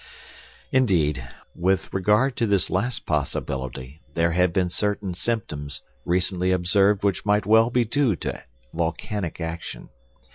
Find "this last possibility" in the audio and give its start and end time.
2.47-4.01